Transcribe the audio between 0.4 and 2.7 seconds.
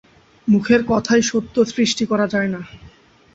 মুখের কথায় সত্য সৃষ্টি করা যায় না।